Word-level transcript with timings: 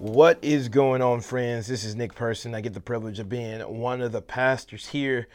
What 0.00 0.38
is 0.40 0.70
going 0.70 1.02
on, 1.02 1.20
friends? 1.20 1.66
This 1.66 1.84
is 1.84 1.94
Nick 1.94 2.14
Person. 2.14 2.54
I 2.54 2.62
get 2.62 2.72
the 2.72 2.80
privilege 2.80 3.18
of 3.18 3.28
being 3.28 3.60
one 3.60 4.00
of 4.00 4.12
the 4.12 4.22
pastors 4.22 4.86
here 4.86 5.28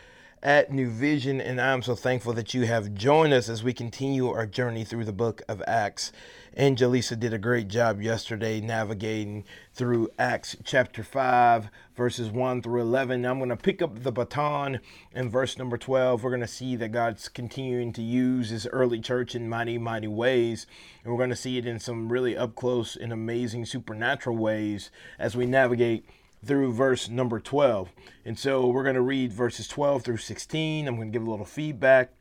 at 0.44 0.72
New 0.72 0.90
Vision, 0.90 1.42
and 1.42 1.60
I'm 1.60 1.82
so 1.82 1.96
thankful 1.96 2.34
that 2.34 2.54
you 2.54 2.66
have 2.66 2.94
joined 2.94 3.34
us 3.34 3.50
as 3.50 3.64
we 3.64 3.74
continue 3.74 4.30
our 4.30 4.46
journey 4.46 4.84
through 4.84 5.06
the 5.06 5.12
book 5.12 5.42
of 5.48 5.64
Acts. 5.66 6.12
Angelisa 6.58 7.20
did 7.20 7.34
a 7.34 7.38
great 7.38 7.68
job 7.68 8.02
yesterday 8.02 8.62
navigating 8.62 9.44
through 9.74 10.10
Acts 10.18 10.56
chapter 10.64 11.04
5, 11.04 11.70
verses 11.96 12.30
1 12.30 12.62
through 12.62 12.82
11. 12.82 13.26
I'm 13.26 13.40
going 13.40 13.50
to 13.50 13.58
pick 13.58 13.82
up 13.82 14.04
the 14.04 14.12
baton 14.12 14.80
in 15.14 15.30
verse 15.30 15.58
number 15.58 15.78
12. 15.78 16.24
We're 16.24 16.30
going 16.30 16.42
to 16.42 16.48
see 16.48 16.76
that 16.76 16.92
God's 16.92 17.28
continuing 17.28 17.92
to 17.94 18.02
use 18.02 18.50
his 18.50 18.68
early 18.68 19.00
church 19.00 19.36
in 19.36 19.50
mighty, 19.50 19.78
mighty 19.78 20.08
ways. 20.08 20.68
And 21.04 21.12
we're 21.12 21.20
going 21.20 21.30
to 21.32 21.36
see 21.36 21.58
it 21.58 21.66
in 21.66 21.80
some 21.80 22.12
really 22.12 22.38
up 22.38 22.56
close 22.56 22.96
and 22.96 23.12
amazing 23.12 23.66
supernatural 23.66 24.38
ways 24.38 24.92
as 25.20 25.36
we 25.36 25.46
navigate 25.46 26.06
through 26.46 26.74
verse 26.74 27.10
number 27.10 27.40
12. 27.40 27.92
And 28.24 28.38
so 28.38 28.68
we're 28.68 28.84
going 28.84 28.96
to 28.96 29.02
read 29.02 29.34
verses 29.34 29.68
12 29.68 30.04
through 30.04 30.18
16. 30.18 30.88
I'm 30.88 30.96
going 30.96 31.12
to 31.12 31.18
give 31.18 31.28
a 31.28 31.32
little 31.32 31.46
feedback 31.46 32.12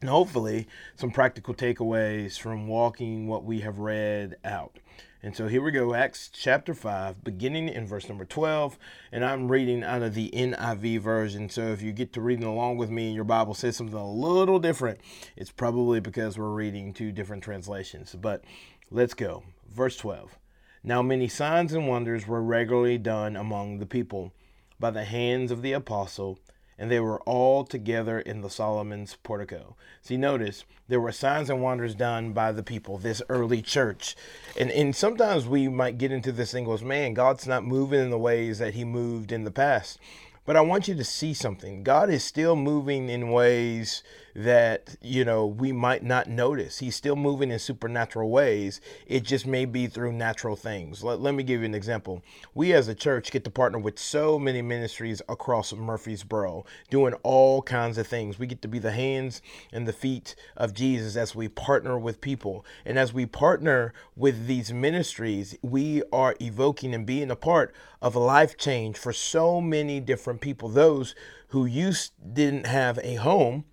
and 0.00 0.10
hopefully 0.10 0.66
some 0.94 1.10
practical 1.10 1.54
takeaways 1.54 2.38
from 2.38 2.68
walking 2.68 3.26
what 3.28 3.44
we 3.44 3.60
have 3.60 3.78
read 3.78 4.36
out. 4.44 4.78
And 5.22 5.34
so 5.34 5.48
here 5.48 5.62
we 5.62 5.72
go, 5.72 5.94
Acts 5.94 6.30
chapter 6.32 6.72
5, 6.72 7.24
beginning 7.24 7.68
in 7.68 7.86
verse 7.86 8.08
number 8.08 8.24
12. 8.24 8.78
And 9.10 9.24
I'm 9.24 9.50
reading 9.50 9.82
out 9.82 10.02
of 10.02 10.14
the 10.14 10.30
NIV 10.32 11.00
version. 11.00 11.48
So 11.48 11.62
if 11.68 11.82
you 11.82 11.92
get 11.92 12.12
to 12.12 12.20
reading 12.20 12.44
along 12.44 12.76
with 12.76 12.90
me 12.90 13.06
and 13.06 13.14
your 13.14 13.24
Bible 13.24 13.54
says 13.54 13.76
something 13.76 13.98
a 13.98 14.08
little 14.08 14.58
different, 14.58 15.00
it's 15.34 15.50
probably 15.50 15.98
because 15.98 16.38
we're 16.38 16.50
reading 16.50 16.92
two 16.92 17.10
different 17.10 17.42
translations. 17.42 18.14
But 18.14 18.44
let's 18.90 19.14
go. 19.14 19.42
Verse 19.68 19.96
12. 19.96 20.38
Now 20.86 21.02
many 21.02 21.26
signs 21.26 21.72
and 21.72 21.88
wonders 21.88 22.28
were 22.28 22.40
regularly 22.40 22.96
done 22.96 23.34
among 23.34 23.80
the 23.80 23.86
people 23.86 24.32
by 24.78 24.92
the 24.92 25.02
hands 25.02 25.50
of 25.50 25.60
the 25.60 25.72
apostle 25.72 26.38
and 26.78 26.88
they 26.88 27.00
were 27.00 27.20
all 27.22 27.64
together 27.64 28.20
in 28.20 28.40
the 28.40 28.50
Solomon's 28.50 29.16
portico. 29.24 29.74
See, 30.00 30.16
notice 30.16 30.64
there 30.86 31.00
were 31.00 31.10
signs 31.10 31.50
and 31.50 31.60
wonders 31.60 31.96
done 31.96 32.32
by 32.32 32.52
the 32.52 32.62
people, 32.62 32.98
this 32.98 33.20
early 33.28 33.62
church. 33.62 34.14
And 34.56 34.70
and 34.70 34.94
sometimes 34.94 35.48
we 35.48 35.66
might 35.66 35.98
get 35.98 36.12
into 36.12 36.30
this 36.30 36.52
thing 36.52 36.66
goes, 36.66 36.84
man, 36.84 37.14
God's 37.14 37.48
not 37.48 37.64
moving 37.64 38.00
in 38.00 38.10
the 38.10 38.18
ways 38.18 38.60
that 38.60 38.74
he 38.74 38.84
moved 38.84 39.32
in 39.32 39.42
the 39.42 39.50
past. 39.50 39.98
But 40.44 40.54
I 40.54 40.60
want 40.60 40.86
you 40.86 40.94
to 40.94 41.02
see 41.02 41.34
something. 41.34 41.82
God 41.82 42.10
is 42.10 42.22
still 42.22 42.54
moving 42.54 43.08
in 43.08 43.32
ways 43.32 44.04
that, 44.36 44.96
you 45.00 45.24
know, 45.24 45.46
we 45.46 45.72
might 45.72 46.02
not 46.02 46.28
notice. 46.28 46.78
He's 46.78 46.94
still 46.94 47.16
moving 47.16 47.50
in 47.50 47.58
supernatural 47.58 48.28
ways. 48.28 48.82
It 49.06 49.22
just 49.22 49.46
may 49.46 49.64
be 49.64 49.86
through 49.86 50.12
natural 50.12 50.56
things. 50.56 51.02
Let, 51.02 51.20
let 51.22 51.34
me 51.34 51.42
give 51.42 51.60
you 51.60 51.64
an 51.66 51.74
example. 51.74 52.22
We 52.54 52.74
as 52.74 52.86
a 52.86 52.94
church 52.94 53.30
get 53.30 53.44
to 53.44 53.50
partner 53.50 53.78
with 53.78 53.98
so 53.98 54.38
many 54.38 54.60
ministries 54.60 55.22
across 55.26 55.72
Murfreesboro, 55.72 56.66
doing 56.90 57.14
all 57.22 57.62
kinds 57.62 57.96
of 57.96 58.06
things. 58.06 58.38
We 58.38 58.46
get 58.46 58.60
to 58.60 58.68
be 58.68 58.78
the 58.78 58.90
hands 58.90 59.40
and 59.72 59.88
the 59.88 59.92
feet 59.94 60.36
of 60.54 60.74
Jesus 60.74 61.16
as 61.16 61.34
we 61.34 61.48
partner 61.48 61.98
with 61.98 62.20
people. 62.20 62.66
And 62.84 62.98
as 62.98 63.14
we 63.14 63.24
partner 63.24 63.94
with 64.16 64.46
these 64.46 64.70
ministries, 64.70 65.56
we 65.62 66.02
are 66.12 66.36
evoking 66.42 66.94
and 66.94 67.06
being 67.06 67.30
a 67.30 67.36
part 67.36 67.74
of 68.02 68.14
a 68.14 68.20
life 68.20 68.58
change 68.58 68.98
for 68.98 69.14
so 69.14 69.62
many 69.62 69.98
different 69.98 70.42
people. 70.42 70.68
Those 70.68 71.14
who 71.48 71.64
used 71.64 72.12
didn't 72.34 72.66
have 72.66 72.98
a 73.02 73.14
home 73.14 73.64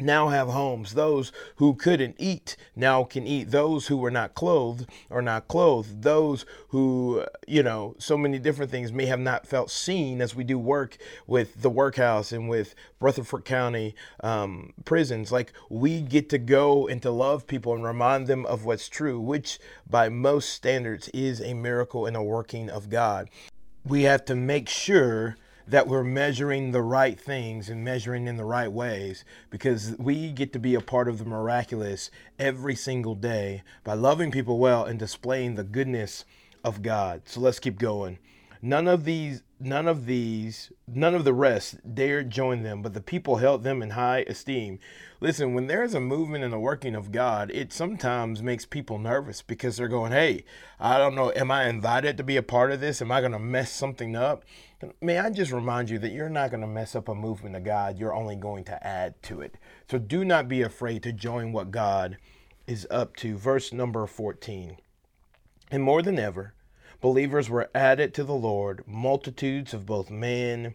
now 0.00 0.28
have 0.28 0.48
homes. 0.48 0.94
Those 0.94 1.32
who 1.56 1.74
couldn't 1.74 2.16
eat 2.18 2.56
now 2.74 3.04
can 3.04 3.26
eat. 3.26 3.50
Those 3.50 3.86
who 3.86 3.96
were 3.96 4.10
not 4.10 4.34
clothed 4.34 4.88
are 5.10 5.22
not 5.22 5.48
clothed. 5.48 6.02
Those 6.02 6.44
who, 6.68 7.24
you 7.46 7.62
know, 7.62 7.94
so 7.98 8.16
many 8.16 8.38
different 8.38 8.70
things 8.70 8.92
may 8.92 9.06
have 9.06 9.20
not 9.20 9.46
felt 9.46 9.70
seen 9.70 10.20
as 10.20 10.34
we 10.34 10.44
do 10.44 10.58
work 10.58 10.96
with 11.26 11.62
the 11.62 11.70
workhouse 11.70 12.32
and 12.32 12.48
with 12.48 12.74
Rutherford 13.00 13.44
County 13.44 13.94
um, 14.22 14.72
prisons. 14.84 15.32
Like 15.32 15.52
we 15.68 16.00
get 16.00 16.28
to 16.30 16.38
go 16.38 16.88
and 16.88 17.02
to 17.02 17.10
love 17.10 17.46
people 17.46 17.74
and 17.74 17.84
remind 17.84 18.26
them 18.26 18.46
of 18.46 18.64
what's 18.64 18.88
true, 18.88 19.20
which 19.20 19.58
by 19.88 20.08
most 20.08 20.50
standards 20.50 21.08
is 21.08 21.40
a 21.40 21.54
miracle 21.54 22.06
and 22.06 22.16
a 22.16 22.22
working 22.22 22.70
of 22.70 22.90
God. 22.90 23.28
We 23.84 24.02
have 24.02 24.24
to 24.26 24.34
make 24.34 24.68
sure 24.68 25.36
that 25.70 25.86
we're 25.86 26.04
measuring 26.04 26.72
the 26.72 26.82
right 26.82 27.18
things 27.18 27.68
and 27.68 27.84
measuring 27.84 28.26
in 28.26 28.36
the 28.36 28.44
right 28.44 28.70
ways 28.70 29.24
because 29.50 29.94
we 29.98 30.32
get 30.32 30.52
to 30.52 30.58
be 30.58 30.74
a 30.74 30.80
part 30.80 31.08
of 31.08 31.18
the 31.18 31.24
miraculous 31.24 32.10
every 32.38 32.74
single 32.74 33.14
day 33.14 33.62
by 33.84 33.94
loving 33.94 34.30
people 34.30 34.58
well 34.58 34.84
and 34.84 34.98
displaying 34.98 35.54
the 35.54 35.64
goodness 35.64 36.24
of 36.64 36.82
God. 36.82 37.22
So 37.24 37.40
let's 37.40 37.60
keep 37.60 37.78
going. 37.78 38.18
None 38.62 38.86
of 38.88 39.04
these 39.04 39.42
none 39.58 39.86
of 39.86 40.06
these 40.06 40.72
none 40.86 41.14
of 41.14 41.24
the 41.24 41.32
rest 41.34 41.76
dared 41.94 42.30
join 42.30 42.62
them, 42.62 42.82
but 42.82 42.94
the 42.94 43.00
people 43.00 43.36
held 43.36 43.62
them 43.62 43.82
in 43.82 43.90
high 43.90 44.24
esteem. 44.26 44.78
Listen, 45.20 45.54
when 45.54 45.66
there's 45.66 45.94
a 45.94 46.00
movement 46.00 46.44
in 46.44 46.50
the 46.50 46.58
working 46.58 46.94
of 46.94 47.12
God, 47.12 47.50
it 47.50 47.72
sometimes 47.72 48.42
makes 48.42 48.66
people 48.66 48.98
nervous 48.98 49.42
because 49.42 49.76
they're 49.76 49.88
going, 49.88 50.12
Hey, 50.12 50.44
I 50.78 50.98
don't 50.98 51.14
know, 51.14 51.32
am 51.34 51.50
I 51.50 51.68
invited 51.68 52.16
to 52.16 52.22
be 52.22 52.36
a 52.36 52.42
part 52.42 52.70
of 52.70 52.80
this? 52.80 53.00
Am 53.00 53.10
I 53.10 53.20
gonna 53.20 53.38
mess 53.38 53.70
something 53.72 54.14
up? 54.14 54.44
May 55.00 55.18
I 55.18 55.28
just 55.28 55.52
remind 55.52 55.90
you 55.90 55.98
that 55.98 56.12
you're 56.12 56.30
not 56.30 56.50
going 56.50 56.62
to 56.62 56.66
mess 56.66 56.96
up 56.96 57.08
a 57.08 57.14
movement 57.14 57.54
of 57.54 57.64
God, 57.64 57.98
you're 57.98 58.14
only 58.14 58.34
going 58.34 58.64
to 58.64 58.86
add 58.86 59.22
to 59.24 59.42
it. 59.42 59.58
So 59.90 59.98
do 59.98 60.24
not 60.24 60.48
be 60.48 60.62
afraid 60.62 61.02
to 61.02 61.12
join 61.12 61.52
what 61.52 61.70
God 61.70 62.16
is 62.66 62.86
up 62.90 63.14
to. 63.16 63.36
Verse 63.36 63.74
number 63.74 64.06
14. 64.06 64.78
And 65.70 65.82
more 65.82 66.00
than 66.00 66.18
ever, 66.18 66.54
believers 67.00 67.48
were 67.48 67.70
added 67.74 68.14
to 68.14 68.24
the 68.24 68.34
Lord, 68.34 68.84
multitudes 68.86 69.72
of 69.72 69.86
both 69.86 70.10
men 70.10 70.74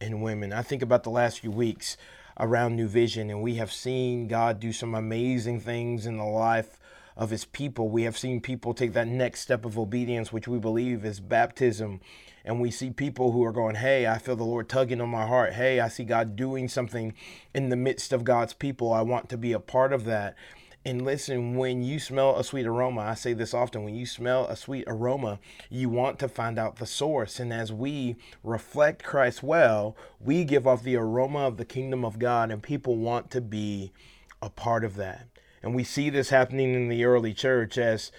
and 0.00 0.22
women. 0.22 0.52
I 0.52 0.62
think 0.62 0.82
about 0.82 1.04
the 1.04 1.10
last 1.10 1.40
few 1.40 1.50
weeks 1.50 1.96
around 2.38 2.76
New 2.76 2.88
Vision, 2.88 3.30
and 3.30 3.42
we 3.42 3.56
have 3.56 3.72
seen 3.72 4.26
God 4.26 4.60
do 4.60 4.72
some 4.72 4.94
amazing 4.94 5.60
things 5.60 6.06
in 6.06 6.16
the 6.16 6.24
life 6.24 6.78
of 7.16 7.30
his 7.30 7.44
people. 7.44 7.88
We 7.90 8.04
have 8.04 8.16
seen 8.16 8.40
people 8.40 8.72
take 8.72 8.94
that 8.94 9.06
next 9.06 9.40
step 9.40 9.64
of 9.64 9.78
obedience, 9.78 10.32
which 10.32 10.48
we 10.48 10.58
believe 10.58 11.04
is 11.04 11.20
baptism. 11.20 12.00
And 12.44 12.60
we 12.60 12.70
see 12.70 12.90
people 12.90 13.32
who 13.32 13.44
are 13.44 13.52
going, 13.52 13.74
Hey, 13.74 14.06
I 14.06 14.16
feel 14.16 14.36
the 14.36 14.44
Lord 14.44 14.68
tugging 14.68 15.00
on 15.02 15.10
my 15.10 15.26
heart. 15.26 15.52
Hey, 15.52 15.78
I 15.80 15.88
see 15.88 16.04
God 16.04 16.34
doing 16.34 16.68
something 16.68 17.12
in 17.52 17.68
the 17.68 17.76
midst 17.76 18.14
of 18.14 18.24
God's 18.24 18.54
people. 18.54 18.90
I 18.92 19.02
want 19.02 19.28
to 19.28 19.36
be 19.36 19.52
a 19.52 19.60
part 19.60 19.92
of 19.92 20.04
that. 20.06 20.34
And 20.82 21.04
listen, 21.04 21.56
when 21.56 21.82
you 21.82 21.98
smell 21.98 22.36
a 22.36 22.44
sweet 22.44 22.66
aroma, 22.66 23.02
I 23.02 23.14
say 23.14 23.34
this 23.34 23.52
often 23.52 23.84
when 23.84 23.94
you 23.94 24.06
smell 24.06 24.46
a 24.46 24.56
sweet 24.56 24.84
aroma, 24.86 25.38
you 25.68 25.90
want 25.90 26.18
to 26.20 26.28
find 26.28 26.58
out 26.58 26.76
the 26.76 26.86
source. 26.86 27.38
And 27.38 27.52
as 27.52 27.70
we 27.70 28.16
reflect 28.42 29.02
Christ 29.04 29.42
well, 29.42 29.94
we 30.18 30.42
give 30.44 30.66
off 30.66 30.82
the 30.82 30.96
aroma 30.96 31.40
of 31.40 31.58
the 31.58 31.66
kingdom 31.66 32.02
of 32.02 32.18
God, 32.18 32.50
and 32.50 32.62
people 32.62 32.96
want 32.96 33.30
to 33.32 33.42
be 33.42 33.92
a 34.40 34.48
part 34.48 34.82
of 34.82 34.96
that. 34.96 35.26
And 35.62 35.74
we 35.74 35.84
see 35.84 36.08
this 36.08 36.30
happening 36.30 36.74
in 36.74 36.88
the 36.88 37.04
early 37.04 37.34
church 37.34 37.76
as 37.76 38.10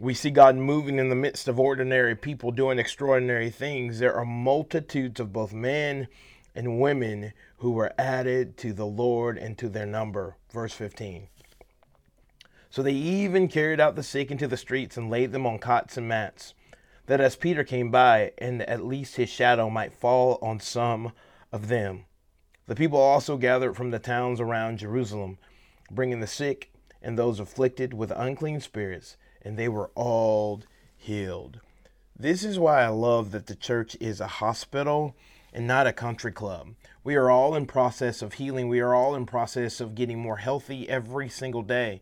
we 0.00 0.14
see 0.14 0.30
God 0.30 0.56
moving 0.56 0.98
in 0.98 1.10
the 1.10 1.14
midst 1.14 1.46
of 1.46 1.60
ordinary 1.60 2.16
people 2.16 2.50
doing 2.52 2.78
extraordinary 2.78 3.50
things. 3.50 3.98
There 3.98 4.14
are 4.14 4.24
multitudes 4.24 5.20
of 5.20 5.34
both 5.34 5.52
men 5.52 6.08
and 6.54 6.80
women 6.80 7.34
who 7.58 7.72
were 7.72 7.92
added 7.98 8.56
to 8.58 8.72
the 8.72 8.86
Lord 8.86 9.36
and 9.36 9.56
to 9.58 9.68
their 9.68 9.86
number. 9.86 10.36
Verse 10.50 10.72
15. 10.72 11.28
So 12.72 12.82
they 12.82 12.94
even 12.94 13.48
carried 13.48 13.80
out 13.80 13.96
the 13.96 14.02
sick 14.02 14.30
into 14.30 14.48
the 14.48 14.56
streets 14.56 14.96
and 14.96 15.10
laid 15.10 15.30
them 15.30 15.44
on 15.44 15.58
cots 15.58 15.98
and 15.98 16.08
mats, 16.08 16.54
that 17.04 17.20
as 17.20 17.36
Peter 17.36 17.64
came 17.64 17.90
by, 17.90 18.32
and 18.38 18.62
at 18.62 18.82
least 18.82 19.16
his 19.16 19.28
shadow 19.28 19.68
might 19.68 19.92
fall 19.92 20.38
on 20.40 20.58
some 20.58 21.12
of 21.52 21.68
them. 21.68 22.06
The 22.66 22.74
people 22.74 22.98
also 22.98 23.36
gathered 23.36 23.76
from 23.76 23.90
the 23.90 23.98
towns 23.98 24.40
around 24.40 24.78
Jerusalem, 24.78 25.36
bringing 25.90 26.20
the 26.20 26.26
sick 26.26 26.72
and 27.02 27.18
those 27.18 27.38
afflicted 27.38 27.92
with 27.92 28.10
unclean 28.10 28.60
spirits, 28.60 29.18
and 29.42 29.58
they 29.58 29.68
were 29.68 29.90
all 29.94 30.62
healed. 30.96 31.60
This 32.18 32.42
is 32.42 32.58
why 32.58 32.84
I 32.84 32.88
love 32.88 33.32
that 33.32 33.48
the 33.48 33.54
church 33.54 33.98
is 34.00 34.18
a 34.18 34.26
hospital 34.26 35.14
and 35.52 35.66
not 35.66 35.86
a 35.86 35.92
country 35.92 36.32
club. 36.32 36.68
We 37.04 37.16
are 37.16 37.30
all 37.30 37.54
in 37.54 37.66
process 37.66 38.22
of 38.22 38.34
healing. 38.34 38.68
We 38.68 38.80
are 38.80 38.94
all 38.94 39.14
in 39.14 39.26
process 39.26 39.78
of 39.78 39.94
getting 39.94 40.18
more 40.18 40.38
healthy 40.38 40.88
every 40.88 41.28
single 41.28 41.62
day. 41.62 42.00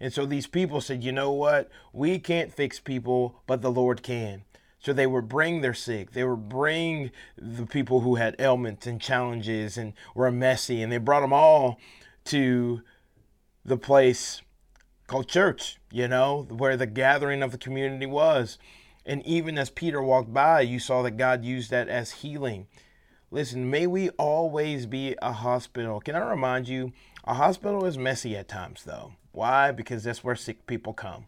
And 0.00 0.12
so 0.12 0.26
these 0.26 0.46
people 0.46 0.80
said, 0.80 1.04
you 1.04 1.12
know 1.12 1.32
what? 1.32 1.70
We 1.92 2.18
can't 2.18 2.52
fix 2.52 2.80
people, 2.80 3.40
but 3.46 3.62
the 3.62 3.70
Lord 3.70 4.02
can. 4.02 4.44
So 4.78 4.92
they 4.92 5.06
would 5.06 5.28
bring 5.28 5.60
their 5.60 5.72
sick. 5.72 6.12
They 6.12 6.24
would 6.24 6.48
bring 6.48 7.10
the 7.38 7.64
people 7.64 8.00
who 8.00 8.16
had 8.16 8.36
ailments 8.38 8.86
and 8.86 9.00
challenges 9.00 9.78
and 9.78 9.94
were 10.14 10.30
messy. 10.30 10.82
And 10.82 10.92
they 10.92 10.98
brought 10.98 11.20
them 11.20 11.32
all 11.32 11.78
to 12.26 12.82
the 13.64 13.78
place 13.78 14.42
called 15.06 15.28
church, 15.28 15.78
you 15.90 16.08
know, 16.08 16.46
where 16.50 16.76
the 16.76 16.86
gathering 16.86 17.42
of 17.42 17.50
the 17.50 17.58
community 17.58 18.06
was. 18.06 18.58
And 19.06 19.24
even 19.26 19.58
as 19.58 19.70
Peter 19.70 20.02
walked 20.02 20.32
by, 20.32 20.62
you 20.62 20.78
saw 20.78 21.02
that 21.02 21.12
God 21.12 21.44
used 21.44 21.70
that 21.70 21.88
as 21.88 22.10
healing. 22.10 22.66
Listen, 23.30 23.70
may 23.70 23.86
we 23.86 24.10
always 24.10 24.86
be 24.86 25.14
a 25.20 25.32
hospital. 25.32 26.00
Can 26.00 26.14
I 26.14 26.28
remind 26.28 26.68
you, 26.68 26.92
a 27.26 27.34
hospital 27.34 27.84
is 27.84 27.96
messy 27.96 28.36
at 28.36 28.48
times, 28.48 28.84
though. 28.84 29.14
Why? 29.32 29.72
Because 29.72 30.04
that's 30.04 30.22
where 30.22 30.36
sick 30.36 30.66
people 30.66 30.92
come. 30.92 31.26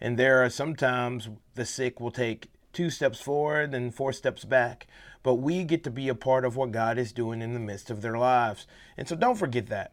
And 0.00 0.18
there 0.18 0.44
are 0.44 0.50
sometimes 0.50 1.28
the 1.54 1.64
sick 1.64 2.00
will 2.00 2.10
take 2.10 2.50
two 2.72 2.90
steps 2.90 3.20
forward 3.20 3.74
and 3.74 3.94
four 3.94 4.12
steps 4.12 4.44
back. 4.44 4.86
But 5.22 5.34
we 5.34 5.64
get 5.64 5.84
to 5.84 5.90
be 5.90 6.08
a 6.08 6.14
part 6.14 6.44
of 6.44 6.56
what 6.56 6.72
God 6.72 6.98
is 6.98 7.12
doing 7.12 7.42
in 7.42 7.52
the 7.52 7.60
midst 7.60 7.90
of 7.90 8.00
their 8.00 8.16
lives. 8.16 8.66
And 8.96 9.08
so 9.08 9.16
don't 9.16 9.36
forget 9.36 9.66
that. 9.66 9.92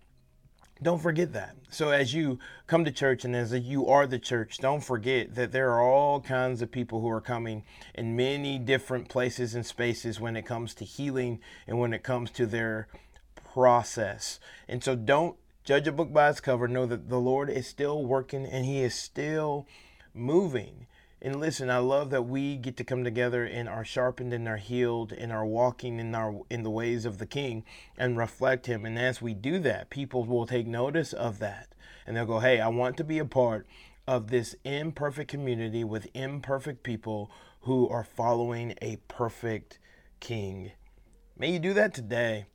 Don't 0.82 1.02
forget 1.02 1.34
that. 1.34 1.56
So, 1.72 1.90
as 1.90 2.14
you 2.14 2.38
come 2.68 2.86
to 2.86 2.92
church 2.92 3.26
and 3.26 3.36
as 3.36 3.52
you 3.52 3.88
are 3.88 4.06
the 4.06 4.20
church, 4.20 4.60
don't 4.60 4.84
forget 4.84 5.34
that 5.34 5.52
there 5.52 5.72
are 5.72 5.82
all 5.82 6.22
kinds 6.22 6.62
of 6.62 6.72
people 6.72 7.02
who 7.02 7.10
are 7.10 7.22
coming 7.22 7.64
in 7.96 8.16
many 8.16 8.60
different 8.60 9.10
places 9.10 9.56
and 9.56 9.66
spaces 9.66 10.20
when 10.20 10.36
it 10.36 10.46
comes 10.46 10.76
to 10.76 10.86
healing 10.86 11.40
and 11.66 11.80
when 11.80 11.94
it 11.94 12.04
comes 12.04 12.30
to 12.32 12.46
their 12.46 12.88
process. 13.58 14.40
And 14.68 14.84
so, 14.84 14.96
don't 14.96 15.36
judge 15.64 15.88
a 15.88 15.92
book 15.92 16.14
by 16.14 16.30
its 16.30 16.40
cover. 16.40 16.68
Know 16.68 16.86
that 16.86 17.10
the 17.10 17.18
Lord 17.18 17.50
is 17.50 17.66
still 17.66 18.06
working 18.06 18.46
and 18.46 18.64
He 18.64 18.84
is 18.84 18.94
still 18.94 19.66
moving. 20.14 20.86
And 21.24 21.40
listen, 21.40 21.72
I 21.72 21.80
love 21.80 22.12
that 22.12 22.28
we 22.28 22.56
get 22.58 22.78
to 22.78 22.84
come 22.84 23.04
together 23.04 23.44
and 23.44 23.68
are 23.68 23.84
sharpened 23.84 24.32
and 24.32 24.48
are 24.48 24.58
healed 24.58 25.12
and 25.12 25.32
are 25.32 25.44
walking 25.44 26.00
in 26.00 26.14
our 26.14 26.42
in 26.52 26.62
the 26.62 26.70
ways 26.70 27.04
of 27.04 27.18
the 27.18 27.26
King 27.26 27.64
and 27.98 28.16
reflect 28.16 28.68
Him. 28.68 28.86
And 28.86 29.00
as 29.00 29.24
we 29.24 29.34
do 29.34 29.58
that, 29.62 29.90
people 29.90 30.24
will 30.24 30.46
take 30.46 30.68
notice 30.68 31.12
of 31.12 31.40
that 31.40 31.74
and 32.06 32.16
they'll 32.16 32.28
go, 32.28 32.42
"Hey, 32.42 32.62
I 32.62 32.68
want 32.68 32.96
to 32.98 33.04
be 33.04 33.18
a 33.18 33.26
part 33.26 33.66
of 34.06 34.28
this 34.28 34.56
imperfect 34.66 35.32
community 35.32 35.84
with 35.84 36.12
imperfect 36.14 36.84
people 36.84 37.32
who 37.62 37.90
are 37.90 38.04
following 38.04 38.76
a 38.84 38.98
perfect 39.08 39.80
King." 40.20 40.74
May 41.36 41.54
you 41.54 41.60
do 41.60 41.74
that 41.74 41.96
today. 41.96 42.46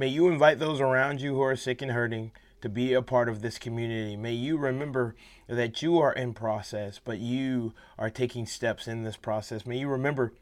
May 0.00 0.08
you 0.08 0.28
invite 0.28 0.58
those 0.58 0.80
around 0.80 1.20
you 1.20 1.34
who 1.34 1.42
are 1.42 1.54
sick 1.54 1.82
and 1.82 1.90
hurting 1.90 2.32
to 2.62 2.70
be 2.70 2.94
a 2.94 3.02
part 3.02 3.28
of 3.28 3.42
this 3.42 3.58
community. 3.58 4.16
May 4.16 4.32
you 4.32 4.56
remember 4.56 5.14
that 5.46 5.82
you 5.82 5.98
are 5.98 6.14
in 6.14 6.32
process, 6.32 6.98
but 6.98 7.18
you 7.18 7.74
are 7.98 8.08
taking 8.08 8.46
steps 8.46 8.88
in 8.88 9.02
this 9.02 9.18
process. 9.18 9.66
May 9.66 9.76
you 9.76 9.88
remember 9.88 10.32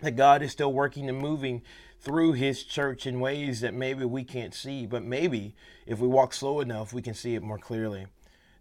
that 0.00 0.16
God 0.16 0.40
is 0.40 0.52
still 0.52 0.72
working 0.72 1.10
and 1.10 1.18
moving 1.18 1.60
through 2.00 2.32
his 2.32 2.64
church 2.64 3.06
in 3.06 3.20
ways 3.20 3.60
that 3.60 3.74
maybe 3.74 4.06
we 4.06 4.24
can't 4.24 4.54
see, 4.54 4.86
but 4.86 5.04
maybe 5.04 5.54
if 5.84 5.98
we 5.98 6.08
walk 6.08 6.32
slow 6.32 6.60
enough, 6.60 6.94
we 6.94 7.02
can 7.02 7.12
see 7.12 7.34
it 7.34 7.42
more 7.42 7.58
clearly. 7.58 8.06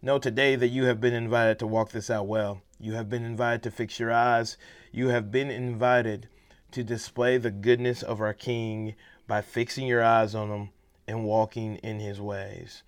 Know 0.02 0.20
today 0.20 0.58
that 0.58 0.68
you 0.68 0.84
have 0.84 1.00
been 1.00 1.14
invited 1.14 1.60
to 1.60 1.68
walk 1.68 1.92
this 1.92 2.10
out 2.10 2.28
well. 2.28 2.62
You 2.78 2.92
have 2.96 3.10
been 3.10 3.24
invited 3.24 3.64
to 3.64 3.72
fix 3.72 4.02
your 4.02 4.12
eyes. 4.12 4.58
You 4.92 5.08
have 5.08 5.32
been 5.32 5.50
invited 5.50 6.28
to 6.72 6.84
display 6.84 7.38
the 7.38 7.52
goodness 7.52 8.04
of 8.04 8.20
our 8.20 8.34
King 8.34 8.96
by 9.28 9.42
fixing 9.42 9.88
your 9.88 10.04
eyes 10.04 10.36
on 10.36 10.50
him 10.50 10.70
and 11.08 11.24
walking 11.24 11.78
in 11.78 12.00
his 12.00 12.20
ways. 12.20 12.84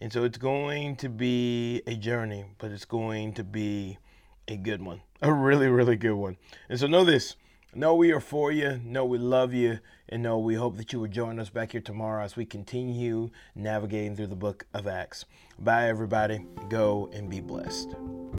And 0.00 0.12
so 0.12 0.24
it's 0.24 0.38
going 0.38 0.96
to 0.96 1.08
be 1.08 1.82
a 1.86 1.94
journey, 1.94 2.44
but 2.58 2.70
it's 2.70 2.84
going 2.84 3.32
to 3.34 3.44
be 3.44 3.98
a 4.48 4.56
good 4.56 4.82
one. 4.82 5.00
A 5.22 5.32
really, 5.32 5.68
really 5.68 5.96
good 5.96 6.14
one. 6.14 6.36
And 6.68 6.78
so 6.78 6.86
know 6.86 7.04
this. 7.04 7.36
Know 7.74 7.94
we 7.94 8.12
are 8.12 8.20
for 8.20 8.52
you. 8.52 8.80
Know 8.84 9.04
we 9.04 9.18
love 9.18 9.52
you. 9.52 9.80
And 10.08 10.22
know 10.22 10.38
we 10.38 10.54
hope 10.54 10.76
that 10.76 10.92
you 10.92 11.00
will 11.00 11.08
join 11.08 11.38
us 11.38 11.50
back 11.50 11.72
here 11.72 11.80
tomorrow 11.80 12.24
as 12.24 12.36
we 12.36 12.44
continue 12.44 13.30
navigating 13.54 14.16
through 14.16 14.28
the 14.28 14.36
book 14.36 14.66
of 14.72 14.86
Acts. 14.86 15.24
Bye, 15.58 15.88
everybody. 15.88 16.44
Go 16.68 17.10
and 17.12 17.28
be 17.28 17.40
blessed. 17.40 17.94